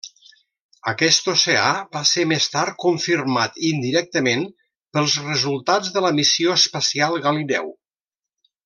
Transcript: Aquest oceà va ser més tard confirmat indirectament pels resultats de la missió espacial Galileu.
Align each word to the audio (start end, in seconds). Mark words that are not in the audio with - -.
Aquest 0.91 1.27
oceà 1.33 1.65
va 1.97 2.01
ser 2.13 2.25
més 2.31 2.47
tard 2.55 2.79
confirmat 2.85 3.61
indirectament 3.69 4.49
pels 4.99 5.21
resultats 5.29 5.95
de 5.99 6.05
la 6.09 6.15
missió 6.23 6.61
espacial 6.63 7.23
Galileu. 7.29 7.73